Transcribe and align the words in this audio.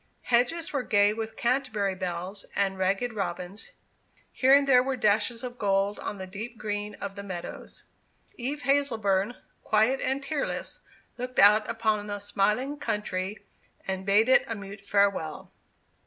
Hedges 0.23 0.73
were 0.73 0.81
gay 0.81 1.13
with 1.13 1.35
Canterbury 1.37 1.93
bells 1.93 2.43
and 2.55 2.79
ragged 2.79 3.13
robins. 3.13 3.73
Here 4.31 4.51
and 4.51 4.67
there 4.67 4.81
were 4.81 4.95
dashes 4.95 5.43
of 5.43 5.59
gold 5.59 5.99
on 5.99 6.17
the 6.17 6.25
deep 6.25 6.57
green 6.57 6.95
of 6.95 7.13
the 7.13 7.21
woods. 7.23 7.83
Eve 8.35 8.63
Hazleburn, 8.63 9.35
quiet 9.63 10.01
and 10.01 10.23
tearless, 10.23 10.79
looked 11.19 11.37
out 11.37 11.69
upon 11.69 12.07
the 12.07 12.17
smiling 12.17 12.77
country, 12.79 13.45
and 13.87 14.03
bade 14.03 14.27
it 14.27 14.43
a 14.47 14.55
mute 14.55 14.81
farewell. 14.81 15.51